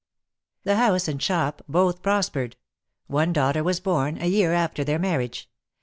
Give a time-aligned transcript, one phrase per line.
[0.63, 2.55] The house and shop both prospered.
[3.05, 5.47] One daughter was born, a year after their marriage.